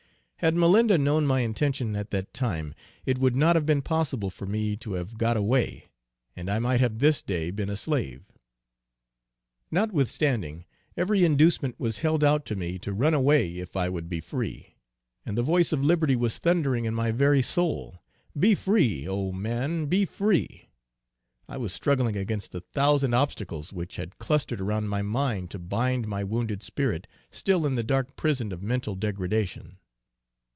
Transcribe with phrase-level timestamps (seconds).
[0.43, 2.73] Had Malinda known my intention at that time,
[3.05, 5.85] it would not have been possible for me to have got away,
[6.35, 8.23] and I might have this day been a slave.
[9.69, 10.65] Notwithstanding
[10.97, 14.77] every inducement was held out to me to run away if I would be free,
[15.27, 18.01] and the voice of liberty was thundering in my very soul,
[18.35, 19.85] "Be free, oh, man!
[19.85, 20.69] be free,"
[21.47, 26.07] I was struggling against a thousand obstacles which had clustered around my mind to bind
[26.07, 29.77] my wounded spirit still in the dark prison of mental degradation.